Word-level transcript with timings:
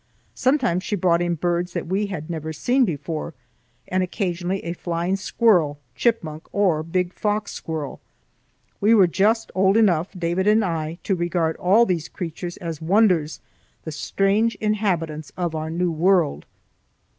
Sometimes 0.33 0.81
she 0.81 0.95
brought 0.95 1.21
in 1.21 1.35
birds 1.35 1.73
that 1.73 1.85
we 1.85 2.07
had 2.07 2.27
never 2.27 2.51
seen 2.51 2.85
before, 2.85 3.35
and 3.87 4.01
occasionally 4.01 4.65
a 4.65 4.73
flying 4.73 5.15
squirrel, 5.15 5.77
chipmunk, 5.93 6.47
or 6.51 6.81
big 6.81 7.13
fox 7.13 7.51
squirrel. 7.51 8.01
We 8.79 8.95
were 8.95 9.05
just 9.05 9.51
old 9.53 9.77
enough, 9.77 10.09
David 10.17 10.47
and 10.47 10.65
I, 10.65 10.97
to 11.03 11.13
regard 11.13 11.55
all 11.57 11.85
these 11.85 12.09
creatures 12.09 12.57
as 12.57 12.81
wonders, 12.81 13.41
the 13.83 13.91
strange 13.91 14.55
inhabitants 14.55 15.31
of 15.37 15.53
our 15.53 15.69
new 15.69 15.91
world. 15.91 16.47